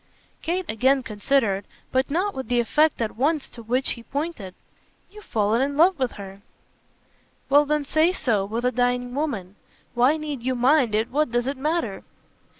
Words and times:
Kate 0.41 0.65
again 0.67 1.03
considered, 1.03 1.63
but 1.91 2.09
not 2.09 2.33
with 2.33 2.47
the 2.47 2.59
effect 2.59 2.99
at 3.03 3.15
once 3.15 3.47
to 3.47 3.61
which 3.61 3.91
he 3.91 4.01
pointed. 4.01 4.55
"You've 5.11 5.25
fallen 5.25 5.61
in 5.61 5.77
love 5.77 5.99
with 5.99 6.13
her." 6.13 6.41
"Well 7.49 7.65
then 7.65 7.85
say 7.85 8.11
so 8.11 8.43
with 8.43 8.65
a 8.65 8.71
dying 8.71 9.13
woman. 9.13 9.57
Why 9.93 10.17
need 10.17 10.41
you 10.41 10.55
mind 10.55 10.95
and 10.95 11.11
what 11.11 11.29
does 11.29 11.45
it 11.45 11.55
matter?" 11.55 12.01